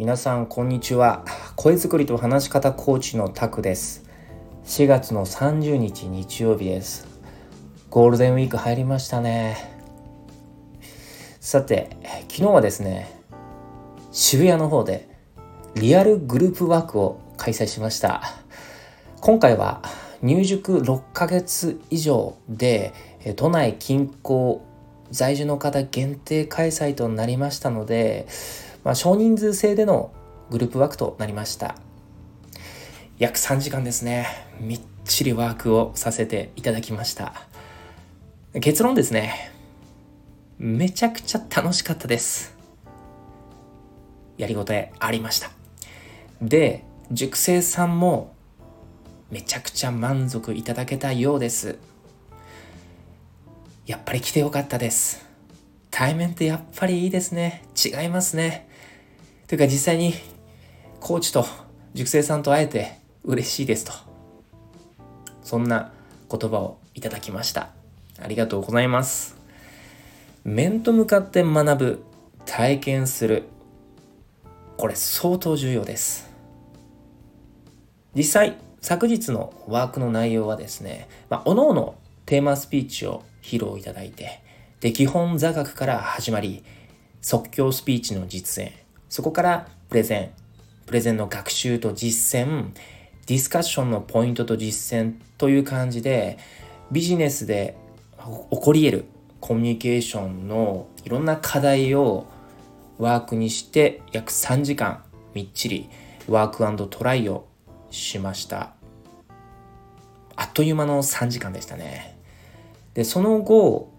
[0.00, 1.26] 皆さんこんにちは。
[1.56, 4.06] 声作りと話し方コーチのタクです。
[4.64, 7.06] 4月の30日日曜日です。
[7.90, 9.58] ゴールデンウィーク入りましたね。
[11.38, 11.98] さて
[12.30, 13.20] 昨日はですね
[14.10, 15.06] 渋谷の方で
[15.74, 18.22] リアルグループワークを開催しました。
[19.20, 19.82] 今回は
[20.22, 22.94] 入塾6ヶ月以上で
[23.36, 24.60] 都内近郊
[25.10, 28.28] 在住の方限定開催となりましたので、
[28.84, 30.12] まあ、少人数制での
[30.50, 31.76] グループワークとなりました。
[33.18, 34.26] 約3時間ですね。
[34.58, 37.34] みっちりワークをさせていただきました。
[38.60, 39.52] 結論ですね。
[40.58, 42.56] めちゃくちゃ楽しかったです。
[44.38, 45.50] やりごたえありました。
[46.40, 48.32] で塾生さんも
[49.30, 51.76] めちゃくちゃ満足いただけたようです。
[53.86, 55.26] やっぱり来てよかったです。
[55.90, 57.64] 対面ってやっぱりいいですね。
[57.76, 58.69] 違いますね。
[59.50, 60.14] というか実際に
[61.00, 61.44] コーチと
[61.92, 63.92] 塾生さんと会えて嬉しいですと。
[65.42, 65.90] そんな
[66.30, 67.70] 言葉をいただきました。
[68.22, 69.36] ありがとうございます。
[70.44, 72.04] 面と向かって学ぶ、
[72.46, 73.42] 体験する。
[74.76, 76.30] これ相当重要です。
[78.14, 84.44] 実際、昨日のワークの内容はですね、まあ、おのおのテーマスピーチを披露いただいて、
[84.78, 86.62] で、基本座学から始まり、
[87.20, 88.79] 即興スピーチの実演、
[89.10, 90.30] そこからプレゼン、
[90.86, 92.70] プレゼンの学習と実践、
[93.26, 96.38] ディスカッションのポイントと実践という感じで、
[96.90, 97.76] ビジネスで
[98.50, 99.04] 起こり得る。
[99.40, 102.26] コミュニケーションのいろんな課題を
[102.98, 105.02] ワークにして約3時間
[105.34, 105.88] みっちり。
[106.28, 107.46] ワークトライを
[107.90, 108.74] しました。
[110.36, 112.16] あっという間の3時間でしたね。
[112.94, 113.92] で、その後、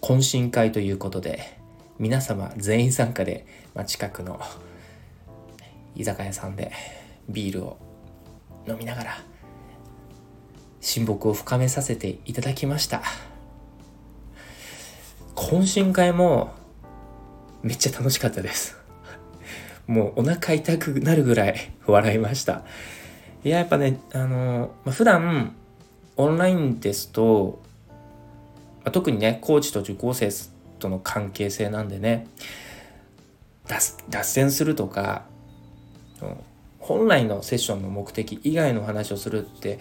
[0.00, 1.55] 懇親会ということで、
[1.98, 4.40] 皆様全員参加で、まあ、近くの
[5.94, 6.72] 居酒屋さんで
[7.28, 7.78] ビールを
[8.68, 9.18] 飲みながら、
[10.80, 13.02] 親睦を深めさせていただきました。
[15.34, 16.54] 懇親会も
[17.62, 18.76] めっちゃ楽しかったです。
[19.86, 22.64] もうお腹痛くなるぐらい笑いました。
[23.44, 25.54] いや、やっぱね、あの、まあ、普段
[26.16, 27.62] オンラインですと、
[28.92, 30.30] 特にねコーチと受講生
[30.86, 32.26] との関係性なんでね。
[34.08, 35.24] 脱線するとか
[36.78, 39.80] 本来のセッションの目的以外の話をするって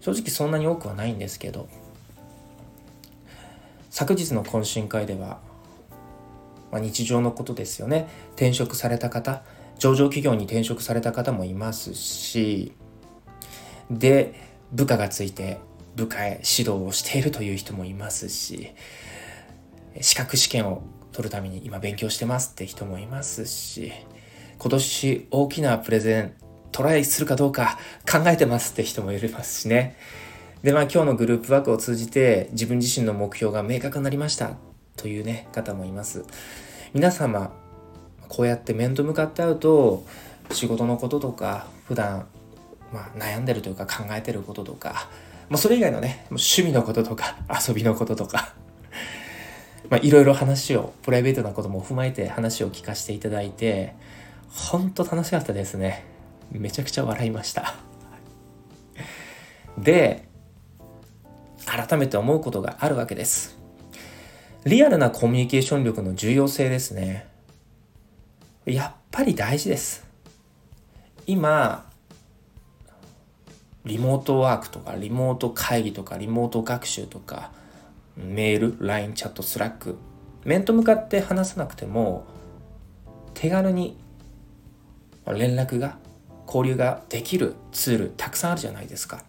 [0.00, 1.68] 正直そんなに多くはないんですけど
[3.90, 5.40] 昨日の懇親会では、
[6.72, 8.08] まあ、日常のことですよね。
[8.36, 9.42] 転職された方
[9.78, 12.72] 上場企業に転職された方もいますし
[13.90, 14.34] で
[14.72, 15.58] 部下がついて
[15.94, 18.72] 部下へ指導をしているという人もいますし、
[20.00, 23.92] 資格試験を取るために今勉強してますって人もいますし、
[24.58, 26.32] 今年大きなプレゼン
[26.72, 27.78] トライするかどうか
[28.10, 29.96] 考えてますって人もいますしね。
[30.62, 34.56] で、まあ今日のグループワークを通じて自分自身の目標が明確になりました
[34.96, 36.24] というね、方もいます。
[36.92, 37.52] 皆様、
[38.28, 40.04] こうやって面と向かって会うと、
[40.52, 42.26] 仕事のこととか、普段、
[42.92, 45.08] まあ、悩んでるというか考えてることとか、
[45.48, 48.54] まあ、それ以外のね、趣味のこととか、遊びのこととか、
[49.90, 53.94] まあ、いろいろ話を、プライベートなことも踏まえて話を聞かせていただいて、
[54.48, 56.04] ほんと楽しかったですね。
[56.52, 57.74] めちゃくちゃ笑いました。
[59.76, 60.28] で、
[61.66, 63.58] 改めて思うことがあるわけです。
[64.64, 67.26] リアルなコミュニケーション力の重要性ですね。
[68.66, 70.06] やっぱり大事です。
[71.26, 71.90] 今、
[73.84, 77.50] リモートワークとか、リモート会議とか、リモート学習とか、
[78.24, 79.96] メール、LINE、チャット、スラック、
[80.44, 82.24] 面と向かって話さなくても、
[83.34, 83.98] 手軽に
[85.26, 85.98] 連絡が、
[86.46, 89.22] 交流ができるツールたくさんあるじゃないですか。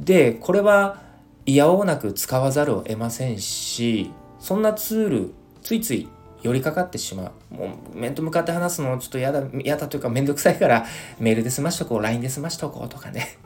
[0.00, 1.00] で、これは
[1.44, 4.10] 嫌おうなく使わざるを得ませんし、
[4.40, 6.08] そんなツール、ついつい
[6.42, 7.54] 寄りかかってしまう。
[7.54, 10.86] もう面と向かって話すのちょっと嫌だ、嫌だというかめんどくさいから
[11.20, 13.38] メールで済ましとこう、LINE で済ましとこうとかね。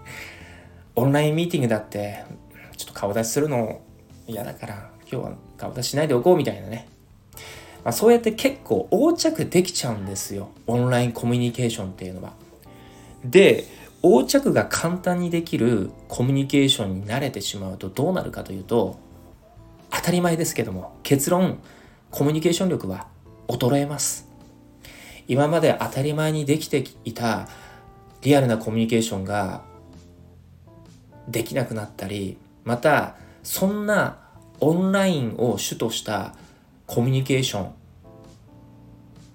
[0.96, 2.24] オンラインミーティングだって
[2.76, 3.80] ちょっと顔出しするの
[4.30, 6.88] 嫌だから今日は顔出ししないでおこうみたいなね。
[7.84, 10.50] まあ、そうやって結構横着できちゃうんですよ。
[10.66, 12.32] オンラインコミュニケーションっていうのは。
[13.24, 13.64] で、
[14.02, 18.98] 横着が簡単にできるコミュニケーションに慣れてしまうとどうなるかというと、
[19.90, 21.58] 当たり前ですけども、結論、
[22.10, 23.06] コミュニケーション力は
[23.48, 24.28] 衰えます。
[25.26, 27.48] 今まで当たり前にできていた
[28.22, 29.62] リアルなコミュニケーションが
[31.28, 34.18] できなくなったり、またそんな
[34.60, 36.34] オンラインを主とした
[36.86, 37.72] コミュニケーション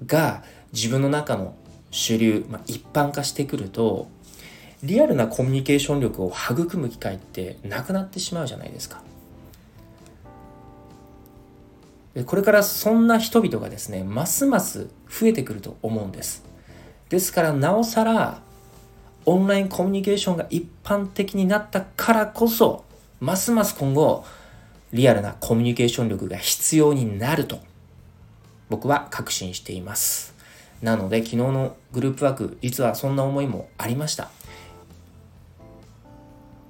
[0.06, 0.44] が
[0.74, 1.56] 自分の中の
[1.92, 4.08] 主流、まあ、一般化してくると
[4.84, 9.02] リアルなコミュニケーション力を育む機会ってなくなってしまうじゃないですか。
[12.24, 16.46] これからそんな人々がですねますます増えてくると思うんです
[17.10, 18.40] ですからなおさら
[19.26, 22.86] オンラインコミュニケーションが一般的になったからこそ
[23.20, 24.26] ますます今後
[24.92, 27.60] リアルなコミュニケーション力が必要になると
[28.70, 30.36] 僕は確信しています。
[30.82, 34.30] なので昨日のグループワーク実はそんな思いもありました。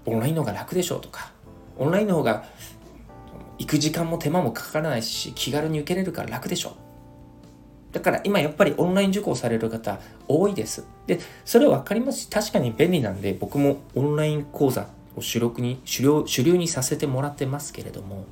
[0.06, 1.32] オンラインの方が楽でしょうとか
[1.78, 2.46] オンラインの方が
[3.58, 6.74] 行く時間も手間もかからないし気軽に受けれるから楽でしょう。
[7.94, 10.86] だから今やっぱりオンライン受講される方多いです。
[11.08, 18.26] でそれは分かりますし確かに便利なんで僕もオンライン講座を主力に主流主流にさせてもらってますけれども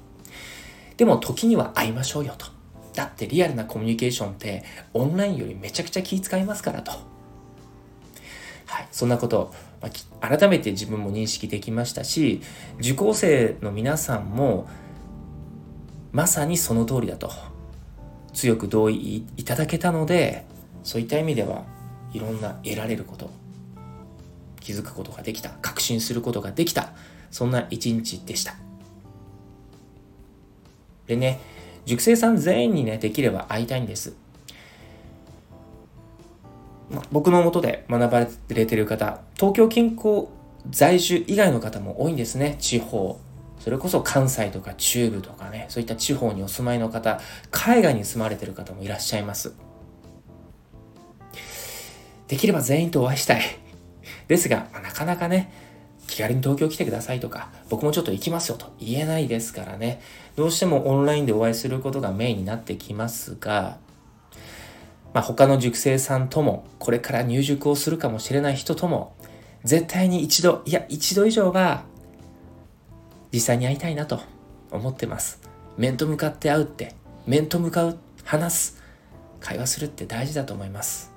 [0.97, 2.47] でも時には会いましょうよと。
[2.93, 4.63] だってリアルなコミュニケーションって
[4.93, 6.91] オンラインよりめちゃくちゃ気遣いますからと。
[6.91, 8.87] はい。
[8.91, 9.53] そんなことを
[10.21, 12.41] 改めて自分も認識できましたし
[12.79, 14.67] 受講生の皆さんも
[16.11, 17.31] まさにその通りだと。
[18.33, 20.45] 強く同意いただけたので
[20.83, 21.63] そういった意味では
[22.13, 23.29] いろんな得られること。
[24.63, 25.49] 気づくことができた。
[25.61, 26.93] 確信することができた。
[27.29, 28.55] そんな一日でした。
[31.07, 31.41] でね
[31.85, 34.15] 塾生さん全員にねできれば会いたいんです。
[37.11, 40.27] 僕のもとで学ばれてる方東京近郊
[40.69, 42.55] 在住以外の方も多いんですね。
[42.59, 43.19] 地方。
[43.59, 49.53] それこそ関西とか中部とかねそういった地方にお住まいの方海外に住まれてる方もいらっしゃいます。
[52.27, 53.62] できれば全員とお会いしたい。
[54.27, 55.51] ですが、まあ、なかなかね
[56.07, 60.01] 気軽に東京来てくださいとか僕もちょっと行きますよと言えないですからね
[60.35, 63.77] どうしてもオンラインでお会いすることがメインになってきますが
[65.13, 69.15] まあ、他の塾生さんとも、これから入塾をするかもしれない人とも、
[69.63, 71.83] 絶対に一度、いや、一度以上は、
[73.31, 74.19] 実際に会いたいなと
[74.71, 75.39] 思ってます。
[75.77, 76.95] 面と向かって会うって、
[77.27, 78.83] 面と向かう、話す、
[79.39, 81.12] 会話するって大事だと思います。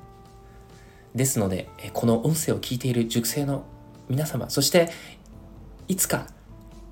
[1.17, 3.65] ですので、この音声を聞いている塾生の
[4.09, 4.91] 皆様、そして、
[5.89, 6.27] いつか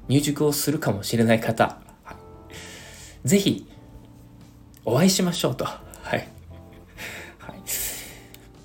[0.09, 1.79] 入塾をするかもしれない方、
[3.25, 3.67] ぜひ、
[4.85, 5.67] お会いしましょうと。
[5.67, 5.81] は
[6.17, 6.29] い。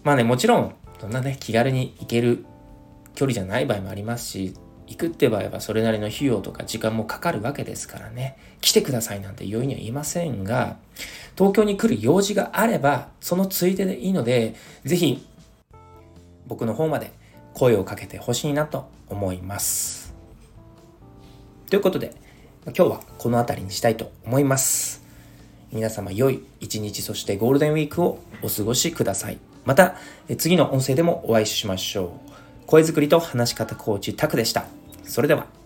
[0.03, 2.45] まあね、もちろん、そんなね、気軽に行ける
[3.15, 4.53] 距離じゃない場合もありますし、
[4.87, 10.77] 行くって場合はそれなりの費用とか時間もかかるわけですからね、来てくださいなんて容易には言いませんが、
[11.37, 15.25] 東京に来る用事があれば、そのついででいいので、ぜひ、
[16.49, 17.11] 僕の方まで
[17.53, 20.13] 声をかけてほしいなと思います。
[21.69, 22.13] ということで、
[22.65, 25.03] 今日はこの辺りにしたいと思います。
[25.71, 29.37] 皆様良い一日そしてゴールデンウィークをお過ごしください。
[29.63, 29.95] また、
[30.39, 32.65] 次の音声でもお会いしましょう。
[32.65, 34.65] 声作りと話し方コーチタクでした。
[35.03, 35.58] それでは。